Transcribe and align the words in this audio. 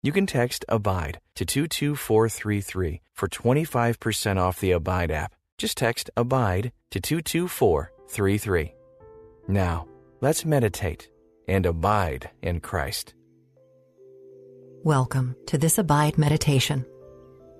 You 0.00 0.12
can 0.12 0.26
text 0.26 0.64
ABIDE 0.68 1.18
to 1.34 1.44
22433 1.44 3.00
for 3.14 3.26
25% 3.26 4.36
off 4.36 4.60
the 4.60 4.70
Abide 4.70 5.10
app. 5.10 5.34
Just 5.58 5.76
text 5.76 6.08
ABIDE 6.16 6.70
to 6.92 7.00
22433. 7.00 8.74
Now, 9.48 9.88
let's 10.20 10.44
meditate 10.44 11.10
and 11.48 11.66
abide 11.66 12.30
in 12.42 12.60
Christ. 12.60 13.14
Welcome 14.84 15.34
to 15.46 15.58
this 15.58 15.78
Abide 15.78 16.16
meditation. 16.16 16.86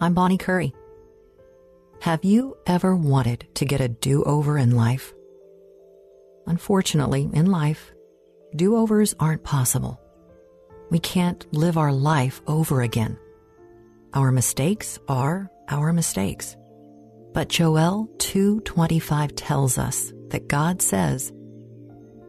I'm 0.01 0.15
Bonnie 0.15 0.38
Curry. 0.38 0.73
Have 2.02 2.24
you 2.24 2.57
ever 2.68 2.95
wanted 2.95 3.48
to 3.55 3.65
get 3.65 3.80
a 3.80 3.88
do 3.88 4.23
over 4.23 4.57
in 4.57 4.77
life? 4.77 5.12
Unfortunately, 6.46 7.29
in 7.32 7.46
life, 7.46 7.91
do 8.55 8.77
overs 8.77 9.12
aren't 9.18 9.43
possible. 9.43 10.01
We 10.91 10.98
can't 10.98 11.47
live 11.52 11.77
our 11.77 11.92
life 11.92 12.41
over 12.47 12.80
again. 12.80 13.19
Our 14.15 14.33
mistakes 14.33 14.98
are 15.09 15.51
our 15.69 15.92
mistakes. 15.92 16.56
But 17.34 17.48
Joel 17.48 18.09
2:25 18.19 19.34
tells 19.34 19.77
us 19.77 20.12
that 20.30 20.48
God 20.48 20.80
says, 20.80 21.30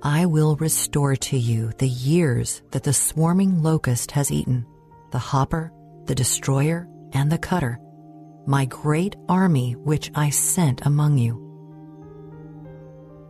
"I 0.04 0.26
will 0.26 0.58
restore 0.58 1.16
to 1.16 1.38
you 1.38 1.72
the 1.78 1.88
years 1.88 2.62
that 2.72 2.84
the 2.84 2.94
swarming 2.94 3.64
locust 3.64 4.12
has 4.12 4.32
eaten, 4.32 4.66
the 5.12 5.20
hopper, 5.20 5.72
the 6.06 6.16
destroyer, 6.16 6.88
and 7.14 7.32
the 7.32 7.38
cutter, 7.38 7.80
my 8.46 8.66
great 8.66 9.16
army 9.30 9.74
which 9.74 10.12
I 10.16 10.32
sent 10.32 10.86
among 10.86 11.18
you." 11.18 11.46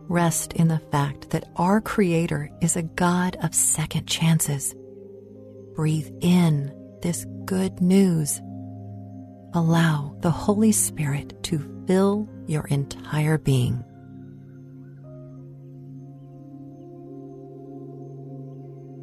Rest 0.08 0.54
in 0.54 0.66
the 0.66 0.80
fact 0.90 1.30
that 1.30 1.48
our 1.54 1.80
Creator 1.80 2.50
is 2.60 2.74
a 2.74 2.82
God 2.82 3.36
of 3.42 3.54
second 3.54 4.06
chances 4.06 4.74
breathe 5.80 6.12
in 6.20 6.70
this 7.00 7.24
good 7.46 7.80
news. 7.80 8.42
Allow 9.54 10.14
the 10.20 10.30
Holy 10.30 10.72
Spirit 10.72 11.42
to 11.44 11.84
fill 11.86 12.28
your 12.46 12.66
entire 12.66 13.38
being. 13.38 13.82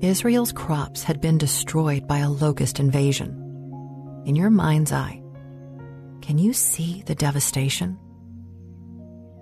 Israel's 0.03 0.52
crops 0.52 1.02
had 1.02 1.20
been 1.20 1.39
destroyed 1.39 2.08
by 2.08 2.20
a 2.20 2.30
locust 2.30 2.80
invasion. 2.80 3.31
In 4.28 4.36
your 4.36 4.52
mind's 4.52 4.92
eye, 4.92 5.20
can 6.22 6.38
you 6.38 6.53
see 6.53 7.02
the 7.08 7.16
devastation? 7.16 7.98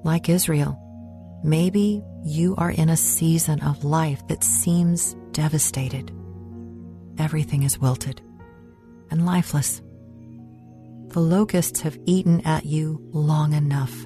Like 0.06 0.30
Israel, 0.30 0.80
maybe 1.44 2.02
you 2.24 2.56
are 2.58 2.72
in 2.72 2.88
a 2.88 2.96
season 2.96 3.60
of 3.60 3.84
life 3.84 4.26
that 4.30 4.42
seems 4.42 5.18
devastated 5.34 6.14
everything 7.18 7.64
is 7.64 7.80
wilted 7.80 8.22
and 9.12 9.26
lifeless. 9.26 9.82
The 11.10 11.20
locusts 11.20 11.82
have 11.82 11.98
eaten 12.06 12.42
at 12.46 12.66
you 12.66 13.00
long 13.12 13.54
enough. 13.54 14.06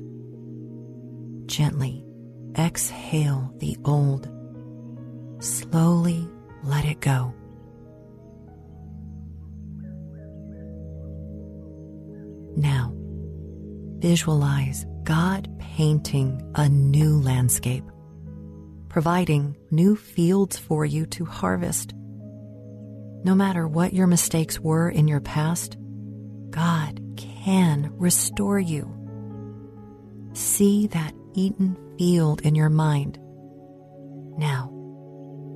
Gently 1.46 2.06
exhale 2.58 3.54
the 3.58 3.78
old. 3.86 4.30
Slowly 5.40 6.28
let 6.64 6.86
it 6.86 7.00
go. 7.00 7.34
Now, 12.56 12.94
visualize 14.00 14.86
God 15.04 15.50
painting 15.60 16.42
a 16.56 16.68
new 16.68 17.22
landscape, 17.22 17.86
providing 18.90 19.56
new 19.72 19.96
fields 19.96 20.58
for 20.58 20.84
you 20.84 21.06
to 21.08 21.26
harvest 21.26 21.94
no 23.24 23.36
matter 23.36 23.68
what 23.68 23.94
your 23.94 24.08
mistakes 24.08 24.60
were 24.60 24.90
in 24.90 25.08
your 25.08 25.20
past, 25.20 25.78
God 26.50 27.02
can 27.18 27.92
restore 27.98 28.60
you. 28.60 28.96
See 30.34 30.88
that 30.88 31.14
Eden 31.34 31.78
field 31.98 32.42
in 32.42 32.56
your 32.56 32.70
mind. 32.70 33.20
Now, 34.38 34.72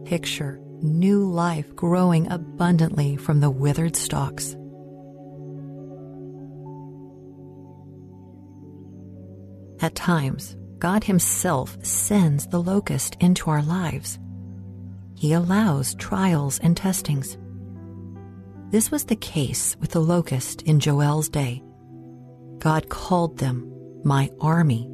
picture 0.06 0.60
new 0.82 1.30
life 1.30 1.74
growing 1.76 2.30
abundantly 2.30 3.16
from 3.16 3.40
the 3.40 3.50
withered 3.50 3.96
stalks. 3.96 4.56
At 9.80 9.96
times, 9.96 10.58
God 10.80 11.06
Himself 11.06 11.78
sends 11.86 12.48
the 12.48 12.62
locust 12.62 13.16
into 13.22 13.50
our 13.50 13.62
lives. 13.62 14.20
He 15.16 15.32
allows 15.32 15.96
trials 15.96 16.60
and 16.60 16.76
testings. 16.76 17.38
This 18.74 18.90
was 18.90 19.04
the 19.04 19.16
case 19.16 19.78
with 19.80 19.92
the 19.92 20.02
locust 20.02 20.64
in 20.64 20.80
Joel's 20.80 21.30
day. 21.30 21.62
God 22.58 22.90
called 22.90 23.38
them 23.38 23.72
my 24.04 24.32
army. 24.42 24.90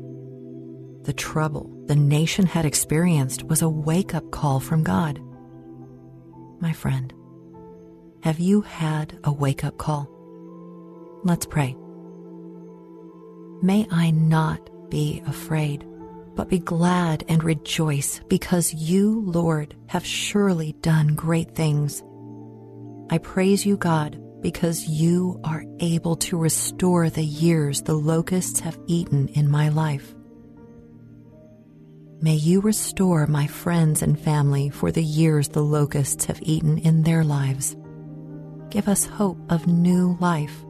The 1.03 1.13
trouble 1.13 1.85
the 1.85 1.95
nation 1.95 2.45
had 2.45 2.65
experienced 2.65 3.43
was 3.43 3.61
a 3.61 3.69
wake 3.69 4.13
up 4.13 4.31
call 4.31 4.59
from 4.59 4.83
God. 4.83 5.21
My 6.59 6.73
friend, 6.73 7.13
have 8.21 8.37
you 8.37 8.59
had 8.59 9.17
a 9.23 9.31
wake 9.31 9.63
up 9.63 9.77
call? 9.77 10.09
Let's 11.23 11.45
pray. 11.45 11.77
May 13.61 13.87
I 13.89 14.11
not 14.11 14.89
be 14.89 15.23
afraid, 15.25 15.87
but 16.35 16.49
be 16.49 16.59
glad 16.59 17.23
and 17.29 17.41
rejoice 17.45 18.19
because 18.27 18.73
you, 18.73 19.21
Lord, 19.21 19.73
have 19.87 20.05
surely 20.05 20.73
done 20.81 21.15
great 21.15 21.55
things. 21.55 22.03
I 23.11 23.17
praise 23.17 23.65
you, 23.65 23.75
God, 23.75 24.21
because 24.41 24.87
you 24.87 25.39
are 25.43 25.63
able 25.79 26.15
to 26.17 26.37
restore 26.37 27.09
the 27.09 27.23
years 27.23 27.81
the 27.81 27.95
locusts 27.95 28.59
have 28.59 28.79
eaten 28.85 29.27
in 29.29 29.49
my 29.49 29.69
life. 29.69 30.13
May 32.21 32.35
you 32.35 32.61
restore 32.61 33.25
my 33.25 33.47
friends 33.47 34.01
and 34.01 34.19
family 34.19 34.69
for 34.69 34.91
the 34.91 35.03
years 35.03 35.47
the 35.47 35.63
locusts 35.63 36.25
have 36.25 36.39
eaten 36.43 36.77
in 36.77 37.01
their 37.01 37.23
lives. 37.23 37.75
Give 38.69 38.87
us 38.87 39.05
hope 39.05 39.39
of 39.49 39.65
new 39.65 40.17
life. 40.19 40.63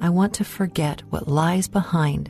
I 0.00 0.08
want 0.08 0.34
to 0.34 0.44
forget 0.44 1.02
what 1.10 1.28
lies 1.28 1.68
behind 1.68 2.28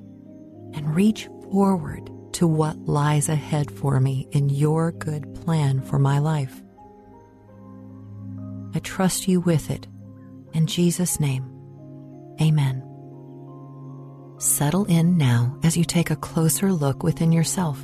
and 0.74 0.94
reach 0.94 1.28
forward 1.50 2.10
to 2.34 2.46
what 2.46 2.76
lies 2.86 3.30
ahead 3.30 3.70
for 3.70 4.00
me 4.00 4.28
in 4.32 4.50
your 4.50 4.92
good 4.92 5.34
plan 5.34 5.80
for 5.80 5.98
my 5.98 6.18
life. 6.18 6.60
I 8.76 8.78
trust 8.80 9.26
you 9.26 9.40
with 9.40 9.70
it. 9.70 9.86
In 10.52 10.66
Jesus' 10.66 11.18
name, 11.18 11.50
amen. 12.42 12.82
Settle 14.36 14.84
in 14.84 15.16
now 15.16 15.58
as 15.64 15.78
you 15.78 15.84
take 15.86 16.10
a 16.10 16.16
closer 16.16 16.70
look 16.70 17.02
within 17.02 17.32
yourself. 17.32 17.82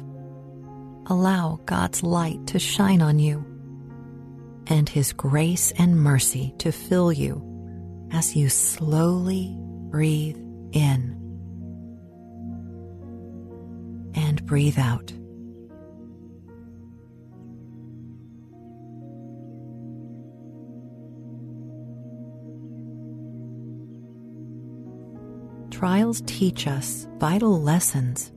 Allow 1.07 1.61
God's 1.65 2.03
light 2.03 2.47
to 2.49 2.59
shine 2.59 3.01
on 3.01 3.19
you 3.19 3.43
and 4.67 4.87
His 4.87 5.15
grace 5.15 5.73
and 5.79 5.97
mercy 5.97 6.55
to 6.59 6.71
fill 6.71 7.11
you 7.11 7.43
as 8.13 8.37
you 8.37 8.51
slowly 8.51 9.57
breathe 9.59 10.37
in 10.73 11.17
and 14.15 14.45
breathe 14.45 14.79
out. 14.79 15.11
Trials 25.83 26.23
teach 26.27 26.69
us 26.69 27.09
vital 27.19 27.61
lessons. 27.61 28.31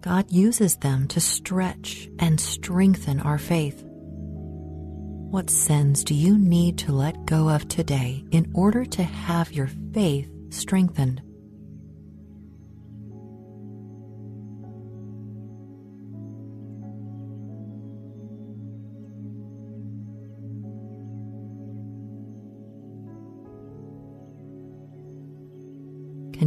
God 0.00 0.32
uses 0.32 0.76
them 0.76 1.06
to 1.08 1.20
stretch 1.20 2.08
and 2.18 2.40
strengthen 2.40 3.20
our 3.20 3.36
faith. 3.36 3.84
What 3.84 5.50
sins 5.50 6.02
do 6.02 6.14
you 6.14 6.38
need 6.38 6.78
to 6.78 6.92
let 6.92 7.26
go 7.26 7.50
of 7.50 7.68
today 7.68 8.24
in 8.30 8.50
order 8.54 8.86
to 8.86 9.02
have 9.02 9.52
your 9.52 9.68
faith 9.92 10.30
strengthened? 10.48 11.20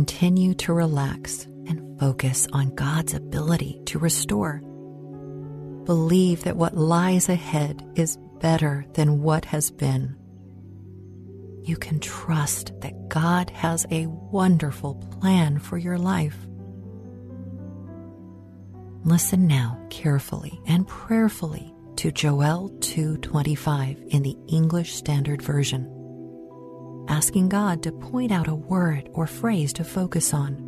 Continue 0.08 0.54
to 0.54 0.72
relax 0.72 1.44
and 1.68 2.00
focus 2.00 2.48
on 2.54 2.74
God's 2.76 3.14
ability 3.14 3.82
to 3.88 4.00
restore. 4.00 4.62
Believe 5.84 6.46
that 6.46 6.56
what 6.56 6.78
lies 6.78 7.28
ahead 7.28 7.86
is 7.96 8.18
better 8.40 8.86
than 8.94 9.22
what 9.22 9.44
has 9.44 9.70
been. 9.70 10.16
You 11.64 11.76
can 11.76 12.00
trust 12.00 12.72
that 12.80 13.10
God 13.10 13.50
has 13.50 13.86
a 13.92 14.08
wonderful 14.08 14.96
plan 14.96 15.60
for 15.60 15.78
your 15.78 15.98
life. 15.98 16.38
Listen 19.04 19.46
now 19.46 19.78
carefully 19.90 20.58
and 20.68 20.88
prayerfully 20.88 21.74
to 21.98 22.14
Joel 22.14 22.70
2:25 22.80 24.02
in 24.08 24.24
the 24.24 24.38
English 24.48 24.96
Standard 24.96 25.42
Version, 25.42 25.86
asking 27.08 27.50
God 27.50 27.84
to 27.84 27.92
point 27.92 28.32
out 28.32 28.48
a 28.48 28.56
word 28.56 29.10
or 29.14 29.28
phrase 29.28 29.74
to 29.74 29.84
focus 29.84 30.34
on. 30.34 30.64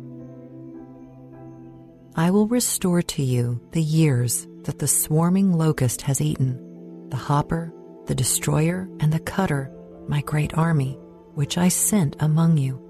I 2.16 2.30
will 2.30 2.48
restore 2.48 3.02
to 3.02 3.22
you 3.22 3.60
the 3.72 3.82
years 3.82 4.46
that 4.64 4.78
the 4.78 4.88
swarming 4.88 5.52
locust 5.52 6.02
has 6.02 6.20
eaten, 6.20 7.08
the 7.08 7.16
hopper, 7.16 7.72
the 8.06 8.14
destroyer, 8.14 8.88
and 9.00 9.12
the 9.12 9.20
cutter, 9.20 9.70
my 10.08 10.20
great 10.22 10.52
army, 10.54 10.98
which 11.34 11.56
I 11.56 11.68
sent 11.68 12.16
among 12.20 12.56
you. 12.58 12.84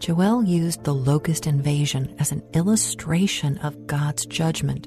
Joel 0.00 0.44
used 0.44 0.84
the 0.84 0.94
locust 0.94 1.46
invasion 1.46 2.14
as 2.18 2.30
an 2.30 2.42
illustration 2.54 3.58
of 3.58 3.86
God's 3.86 4.26
judgment. 4.26 4.86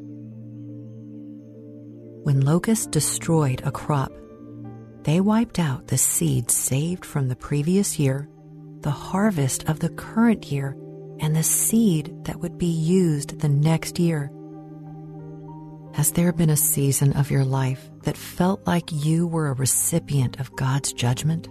When 2.24 2.42
locusts 2.42 2.88
destroyed 2.88 3.62
a 3.66 3.72
crop, 3.72 4.12
they 5.04 5.20
wiped 5.20 5.60
out 5.60 5.88
the 5.88 5.98
seeds 5.98 6.54
saved 6.54 7.06
from 7.06 7.28
the 7.28 7.36
previous 7.36 7.98
year, 7.98 8.30
the 8.82 8.92
harvest 8.92 9.68
of 9.68 9.80
the 9.80 9.90
current 9.90 10.52
year, 10.52 10.78
and 11.20 11.36
the 11.36 11.44
seed 11.44 12.14
that 12.26 12.40
would 12.40 12.58
be 12.58 12.68
used 12.68 13.40
the 13.40 13.50
next 13.50 14.00
year. 14.00 14.32
Has 15.94 16.12
there 16.12 16.32
been 16.32 16.50
a 16.50 16.58
season 16.58 17.14
of 17.14 17.32
your 17.32 17.44
life 17.44 17.90
that 18.04 18.18
felt 18.18 18.66
like 18.66 18.90
you 18.92 19.28
were 19.28 19.50
a 19.50 19.54
recipient 19.54 20.40
of 20.40 20.56
God's 20.56 20.94
judgment? 20.94 21.48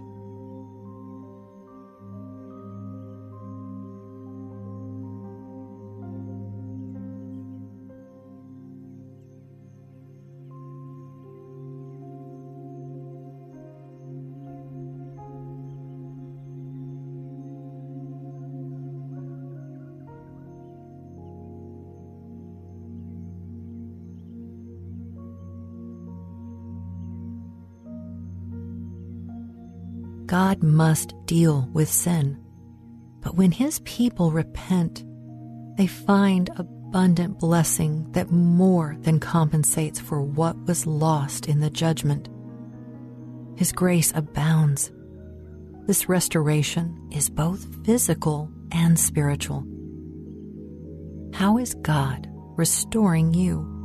God 30.31 30.63
must 30.63 31.13
deal 31.25 31.67
with 31.73 31.91
sin. 31.91 32.41
But 33.19 33.35
when 33.35 33.51
his 33.51 33.81
people 33.81 34.31
repent, 34.31 35.03
they 35.75 35.87
find 35.87 36.49
abundant 36.55 37.37
blessing 37.37 38.09
that 38.13 38.31
more 38.31 38.95
than 39.01 39.19
compensates 39.19 39.99
for 39.99 40.21
what 40.21 40.55
was 40.65 40.87
lost 40.87 41.49
in 41.49 41.59
the 41.59 41.69
judgment. 41.69 42.29
His 43.57 43.73
grace 43.73 44.13
abounds. 44.15 44.93
This 45.85 46.07
restoration 46.07 47.09
is 47.11 47.29
both 47.29 47.67
physical 47.85 48.49
and 48.71 48.97
spiritual. 48.97 49.65
How 51.33 51.57
is 51.57 51.73
God 51.73 52.29
restoring 52.55 53.33
you? 53.33 53.80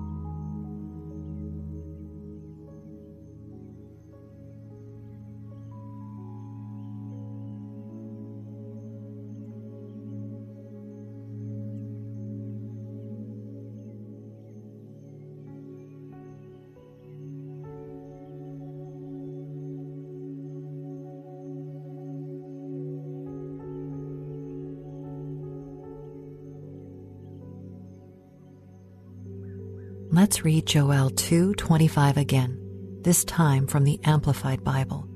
Let's 30.13 30.45
read 30.45 30.67
Joel 30.67 31.11
2:25 31.11 32.17
again, 32.17 32.59
this 33.03 33.25
time 33.25 33.67
from 33.67 33.83
the 33.83 33.99
Amplified 34.05 34.63
Bible. 34.63 35.09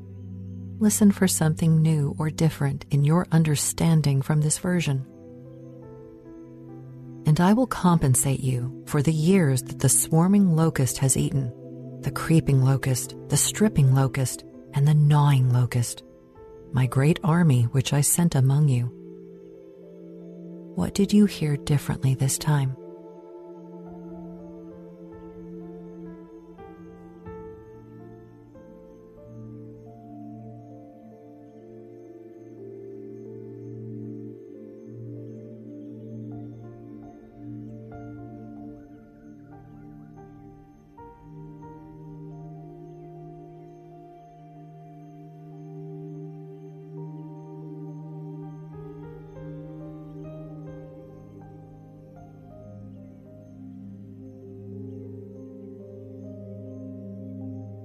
Listen 0.81 1.13
for 1.13 1.29
something 1.29 1.81
new 1.81 2.17
or 2.19 2.29
different 2.29 2.87
in 2.91 3.05
your 3.05 3.27
understanding 3.31 4.21
from 4.21 4.41
this 4.41 4.59
version. 4.59 5.07
And 7.25 7.41
I 7.41 7.53
will 7.53 7.69
compensate 7.69 8.41
you 8.41 8.83
for 8.87 9.01
the 9.01 9.13
years 9.13 9.63
that 9.63 9.79
the 9.79 9.89
swarming 9.89 10.57
locust 10.57 10.99
has 10.99 11.17
eaten, 11.17 11.53
the 12.01 12.11
creeping 12.11 12.65
locust, 12.65 13.15
the 13.29 13.37
stripping 13.37 13.95
locust, 13.95 14.45
and 14.75 14.89
the 14.89 14.95
gnawing 14.95 15.53
locust, 15.53 16.03
my 16.73 16.87
great 16.87 17.21
army 17.23 17.63
which 17.65 17.93
I 17.93 18.01
sent 18.01 18.35
among 18.35 18.69
you. 18.69 18.87
What 20.75 20.95
did 20.95 21.13
you 21.13 21.27
hear 21.27 21.57
differently 21.57 22.15
this 22.15 22.39
time? 22.39 22.77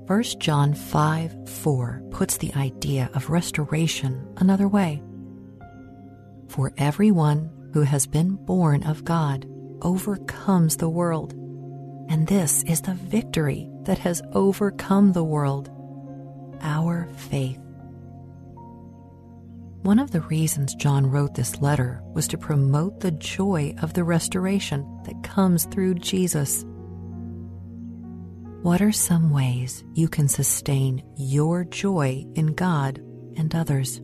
First 0.07 0.39
John 0.39 0.75
5 0.75 1.49
4 1.49 2.03
puts 2.11 2.37
the 2.37 2.53
idea 2.53 3.09
of 3.15 3.31
restoration 3.31 4.31
another 4.37 4.67
way. 4.67 5.01
For 6.47 6.71
everyone 6.77 7.49
who 7.73 7.81
has 7.81 8.05
been 8.05 8.35
born 8.35 8.83
of 8.83 9.03
God 9.03 9.47
overcomes 9.81 10.77
the 10.77 10.89
world, 10.89 11.33
and 12.07 12.27
this 12.27 12.61
is 12.63 12.81
the 12.81 12.93
victory 12.93 13.67
that 13.81 13.97
has 13.97 14.21
overcome 14.33 15.13
the 15.13 15.23
world 15.23 15.71
our 16.61 17.07
faith. 17.17 17.59
One 19.81 19.97
of 19.97 20.11
the 20.11 20.21
reasons 20.21 20.75
John 20.75 21.09
wrote 21.09 21.33
this 21.33 21.61
letter 21.61 22.01
was 22.13 22.27
to 22.27 22.37
promote 22.37 22.99
the 22.99 23.11
joy 23.11 23.73
of 23.81 23.93
the 23.93 24.03
restoration 24.03 24.85
that 25.05 25.23
comes 25.23 25.65
through 25.65 25.95
Jesus. 25.95 26.63
What 28.65 28.81
are 28.81 28.91
some 28.91 29.29
ways 29.29 29.83
you 29.93 30.07
can 30.07 30.27
sustain 30.27 31.03
your 31.15 31.65
joy 31.65 32.25
in 32.33 32.55
God 32.55 32.97
and 33.37 33.53
others? 33.53 34.01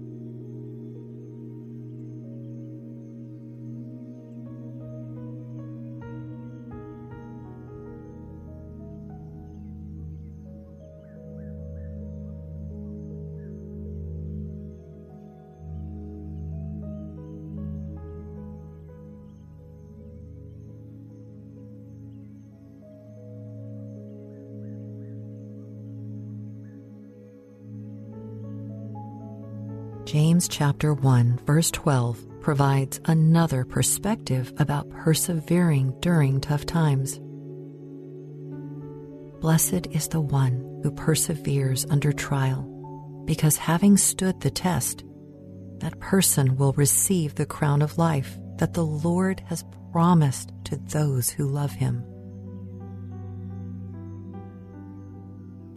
James 30.12 30.50
chapter 30.50 30.94
1 30.94 31.40
verse 31.46 31.72
12 31.72 32.42
provides 32.42 33.00
another 33.06 33.64
perspective 33.64 34.52
about 34.58 34.90
persevering 34.90 35.98
during 36.02 36.42
tough 36.42 36.66
times. 36.66 37.18
Blessed 39.40 39.88
is 39.92 40.10
the 40.10 40.20
one 40.20 40.82
who 40.84 40.92
perseveres 40.92 41.86
under 41.90 42.12
trial, 42.12 43.24
because 43.24 43.56
having 43.56 43.96
stood 43.96 44.42
the 44.42 44.52
test, 44.52 45.06
that 45.78 45.98
person 46.02 46.58
will 46.58 46.74
receive 46.74 47.36
the 47.36 47.46
crown 47.46 47.82
of 47.82 47.98
life 47.98 48.38
that 48.58 48.74
the 48.74 48.86
Lord 48.86 49.42
has 49.46 49.64
promised 49.94 50.52
to 50.66 50.76
those 50.76 51.30
who 51.30 51.48
love 51.48 51.72
him. 51.72 52.04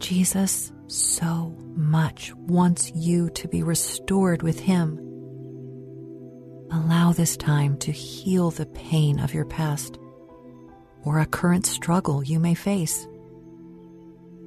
Jesus 0.05 0.71
so 0.85 1.57
much 1.75 2.31
wants 2.35 2.91
you 2.93 3.27
to 3.31 3.47
be 3.47 3.63
restored 3.63 4.43
with 4.43 4.59
him. 4.59 4.99
Allow 6.71 7.11
this 7.11 7.35
time 7.35 7.75
to 7.77 7.91
heal 7.91 8.51
the 8.51 8.67
pain 8.67 9.19
of 9.19 9.33
your 9.33 9.45
past 9.45 9.97
or 11.03 11.17
a 11.17 11.25
current 11.25 11.65
struggle 11.65 12.23
you 12.23 12.39
may 12.39 12.53
face. 12.53 13.07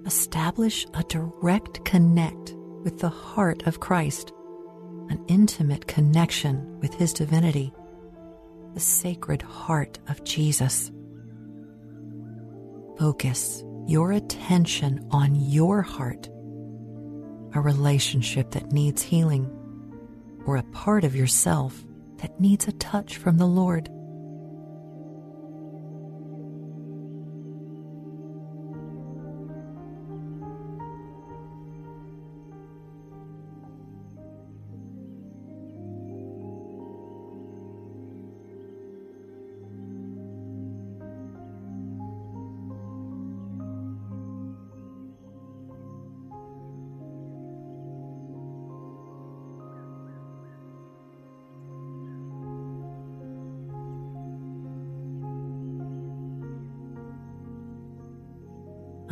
Establish 0.06 0.86
a 0.94 1.02
direct 1.02 1.84
connect 1.84 2.54
with 2.84 3.00
the 3.00 3.08
heart 3.08 3.66
of 3.66 3.80
Christ, 3.80 4.32
an 5.08 5.24
intimate 5.26 5.88
connection 5.88 6.78
with 6.78 6.94
his 6.94 7.12
divinity, 7.12 7.72
the 8.74 8.80
sacred 8.80 9.42
heart 9.42 9.98
of 10.06 10.22
Jesus. 10.22 10.92
Focus 12.96 13.64
your 13.88 14.12
attention 14.12 15.08
on 15.10 15.34
your 15.34 15.80
heart, 15.80 16.28
a 17.54 17.60
relationship 17.60 18.50
that 18.50 18.70
needs 18.70 19.00
healing, 19.00 19.50
or 20.44 20.56
a 20.56 20.62
part 20.64 21.04
of 21.04 21.16
yourself 21.16 21.86
that 22.18 22.38
needs 22.38 22.68
a 22.68 22.72
touch 22.72 23.16
from 23.16 23.38
the 23.38 23.46
Lord. 23.46 23.88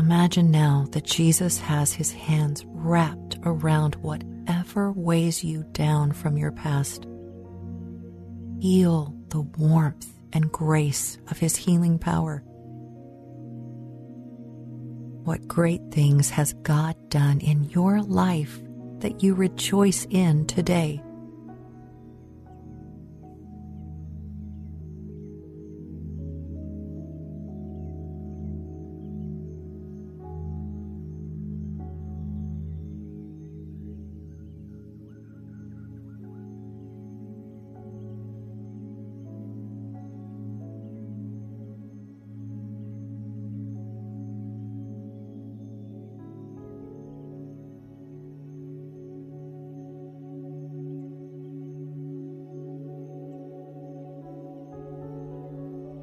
Imagine 0.06 0.52
now 0.52 0.86
that 0.92 1.02
Jesus 1.02 1.58
has 1.58 1.92
his 1.92 2.12
hands 2.12 2.64
wrapped 2.68 3.38
around 3.42 3.96
whatever 3.96 4.92
weighs 4.92 5.42
you 5.42 5.64
down 5.72 6.12
from 6.12 6.38
your 6.38 6.52
past. 6.52 7.08
Feel 8.62 9.12
the 9.30 9.40
warmth 9.40 10.06
and 10.32 10.52
grace 10.52 11.18
of 11.28 11.38
his 11.38 11.56
healing 11.56 11.98
power. 11.98 12.44
What 15.24 15.48
great 15.48 15.82
things 15.90 16.30
has 16.30 16.52
God 16.52 16.94
done 17.10 17.40
in 17.40 17.64
your 17.70 18.00
life 18.00 18.60
that 19.00 19.24
you 19.24 19.34
rejoice 19.34 20.06
in 20.08 20.46
today? 20.46 21.02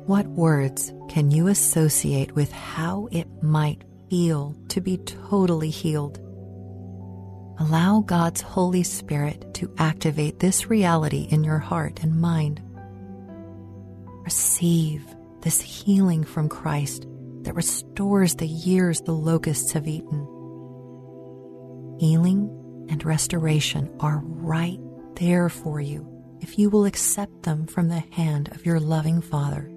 What 0.06 0.28
words 0.28 0.94
can 1.08 1.32
you 1.32 1.48
associate 1.48 2.36
with 2.36 2.52
how 2.52 3.08
it 3.14 3.26
might 3.42 3.86
feel 4.10 4.54
to 4.68 4.82
be 4.82 4.98
totally 4.98 5.70
healed? 5.70 6.20
Allow 7.58 8.02
God's 8.02 8.42
Holy 8.42 8.84
Spirit 8.84 9.54
to 9.54 9.74
activate 9.78 10.40
this 10.40 10.70
reality 10.70 11.30
in 11.32 11.46
your 11.46 11.60
heart 11.60 12.04
and 12.04 12.20
mind. 12.20 12.62
Receive 14.26 15.06
this 15.40 15.62
healing 15.62 16.26
from 16.26 16.50
Christ 16.50 17.08
that 17.44 17.56
restores 17.56 18.36
the 18.36 18.48
years 18.48 19.00
the 19.00 19.14
locusts 19.14 19.72
have 19.72 19.88
eaten. 19.88 20.28
Healing 21.98 22.88
and 22.90 23.06
restoration 23.06 23.90
are 24.02 24.22
right 24.26 24.82
there 25.16 25.48
for 25.48 25.80
you 25.80 26.10
if 26.42 26.60
you 26.60 26.70
will 26.70 26.84
accept 26.84 27.44
them 27.44 27.68
from 27.68 27.88
the 27.88 28.04
hand 28.12 28.50
of 28.52 28.66
your 28.66 28.82
loving 28.82 29.22
Father. 29.22 29.73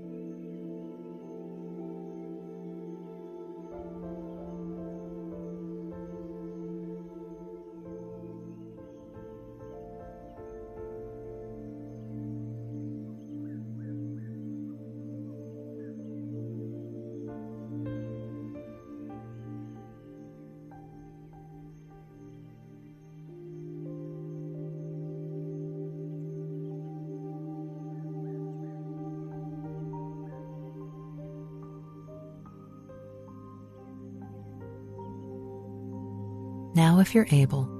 Now, 36.76 37.00
if 37.00 37.14
you're 37.14 37.26
able, 37.30 37.71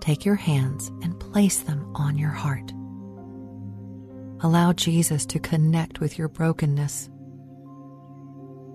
take 0.00 0.26
your 0.26 0.34
hands 0.34 0.88
and 1.02 1.18
place 1.18 1.60
them 1.60 1.90
on 1.94 2.18
your 2.18 2.28
heart. 2.30 2.70
Allow 4.42 4.74
Jesus 4.74 5.24
to 5.24 5.38
connect 5.38 5.98
with 5.98 6.18
your 6.18 6.28
brokenness. 6.28 7.08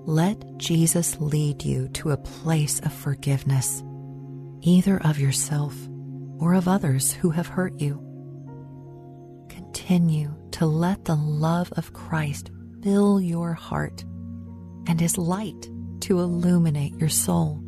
Let 0.08 0.58
Jesus 0.58 1.18
lead 1.20 1.64
you 1.64 1.88
to 1.90 2.10
a 2.10 2.18
place 2.18 2.80
of 2.80 2.92
forgiveness, 2.92 3.84
either 4.62 5.00
of 5.06 5.20
yourself 5.20 5.76
or 6.40 6.56
of 6.56 6.68
others 6.68 7.12
who 7.12 7.30
have 7.30 7.46
hurt 7.46 7.80
you. 7.80 8.02
Continue 9.50 10.34
to 10.54 10.66
let 10.66 11.06
the 11.06 11.16
love 11.16 11.72
of 11.74 11.94
Christ 11.94 12.50
fill 12.82 13.22
your 13.22 13.54
heart 13.54 14.04
and 14.88 15.00
his 15.00 15.20
light 15.20 15.70
to 16.00 16.22
illuminate 16.22 16.96
your 16.98 17.10
soul. 17.10 17.64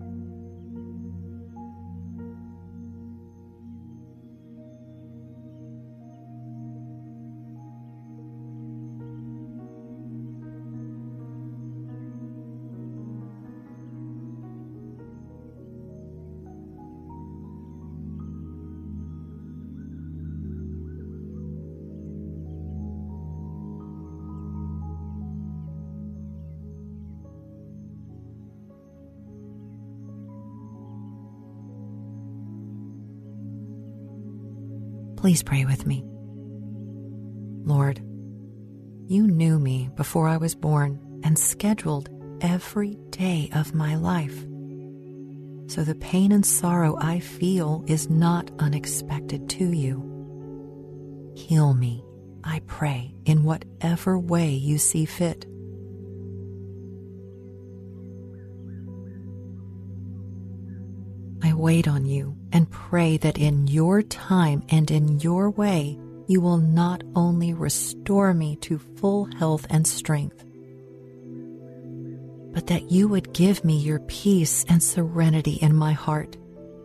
Please 35.24 35.42
pray 35.42 35.64
with 35.64 35.86
me. 35.86 36.04
Lord, 37.64 38.00
you 39.08 39.26
knew 39.26 39.58
me 39.58 39.90
before 39.96 40.28
I 40.28 40.36
was 40.36 40.54
born 40.54 41.22
and 41.24 41.40
scheduled 41.40 42.10
every 42.42 42.98
day 43.10 43.50
of 43.56 43.74
my 43.74 43.96
life. 43.96 44.38
So 45.72 45.86
the 45.86 45.96
pain 45.98 46.34
and 46.34 46.46
sorrow 46.46 46.98
I 47.00 47.22
feel 47.22 47.86
is 47.88 48.10
not 48.10 48.52
unexpected 48.60 49.48
to 49.52 49.72
you. 49.72 51.32
Heal 51.38 51.74
me, 51.74 52.04
I 52.44 52.60
pray, 52.68 53.16
in 53.24 53.46
whatever 53.46 54.20
way 54.20 54.50
you 54.50 54.78
see 54.78 55.06
fit. 55.06 55.46
Wait 61.64 61.88
on 61.88 62.06
you 62.06 62.36
and 62.52 62.70
pray 62.70 63.16
that 63.16 63.38
in 63.38 63.66
your 63.68 64.02
time 64.02 64.62
and 64.68 64.92
in 64.92 65.18
your 65.22 65.50
way 65.50 65.98
you 66.28 66.42
will 66.42 66.58
not 66.58 67.02
only 67.16 67.54
restore 67.54 68.34
me 68.34 68.58
to 68.58 68.78
full 68.98 69.24
health 69.38 69.66
and 69.70 69.88
strength, 69.88 70.44
but 72.52 72.68
that 72.68 72.92
you 72.92 73.08
would 73.08 73.32
give 73.32 73.64
me 73.64 73.78
your 73.78 74.00
peace 74.02 74.66
and 74.68 74.84
serenity 74.84 75.54
in 75.62 75.74
my 75.74 75.94
heart, 75.94 76.36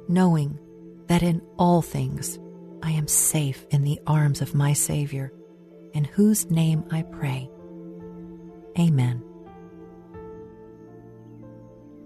knowing 0.06 0.56
that 1.08 1.24
in 1.24 1.42
all 1.58 1.82
things 1.82 2.38
I 2.80 2.92
am 2.92 3.08
safe 3.08 3.66
in 3.70 3.82
the 3.82 3.98
arms 4.06 4.40
of 4.40 4.54
my 4.54 4.74
Savior, 4.74 5.32
in 5.92 6.04
whose 6.04 6.52
name 6.52 6.84
I 6.92 7.02
pray. 7.02 7.50
Amen. 8.78 9.24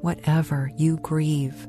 Whatever 0.00 0.70
you 0.78 0.96
grieve, 1.02 1.68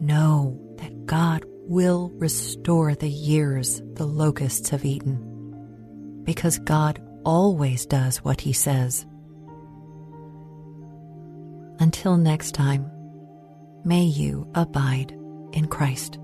know 0.00 0.58
that 0.78 1.06
God 1.06 1.44
will 1.66 2.10
restore 2.14 2.94
the 2.94 3.08
years 3.08 3.82
the 3.94 4.06
locusts 4.06 4.70
have 4.70 4.84
eaten, 4.84 6.22
because 6.24 6.58
God 6.58 7.00
always 7.24 7.86
does 7.86 8.18
what 8.18 8.40
He 8.40 8.52
says. 8.52 9.06
Until 11.78 12.16
next 12.16 12.52
time, 12.52 12.90
may 13.84 14.02
you 14.02 14.50
abide 14.54 15.16
in 15.52 15.66
Christ. 15.66 16.18